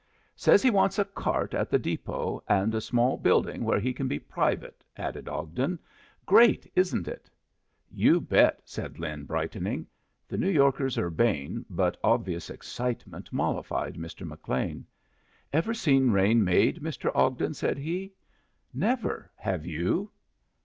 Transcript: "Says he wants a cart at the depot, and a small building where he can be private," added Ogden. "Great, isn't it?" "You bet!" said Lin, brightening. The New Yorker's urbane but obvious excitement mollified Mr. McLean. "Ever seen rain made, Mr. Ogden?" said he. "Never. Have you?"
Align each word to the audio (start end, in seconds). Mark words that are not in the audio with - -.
"Says 0.35 0.63
he 0.63 0.71
wants 0.71 0.97
a 0.97 1.05
cart 1.05 1.53
at 1.53 1.69
the 1.69 1.77
depot, 1.77 2.43
and 2.47 2.73
a 2.73 2.81
small 2.81 3.17
building 3.17 3.63
where 3.63 3.79
he 3.79 3.93
can 3.93 4.07
be 4.07 4.17
private," 4.17 4.83
added 4.97 5.29
Ogden. 5.29 5.77
"Great, 6.25 6.65
isn't 6.75 7.07
it?" 7.07 7.29
"You 7.91 8.19
bet!" 8.19 8.61
said 8.65 8.97
Lin, 8.97 9.25
brightening. 9.25 9.85
The 10.27 10.39
New 10.39 10.49
Yorker's 10.49 10.97
urbane 10.97 11.65
but 11.69 11.97
obvious 12.03 12.49
excitement 12.49 13.31
mollified 13.31 13.93
Mr. 13.93 14.25
McLean. 14.25 14.87
"Ever 15.53 15.75
seen 15.75 16.09
rain 16.09 16.43
made, 16.43 16.77
Mr. 16.81 17.11
Ogden?" 17.13 17.53
said 17.53 17.77
he. 17.77 18.11
"Never. 18.73 19.29
Have 19.35 19.67
you?" 19.67 20.09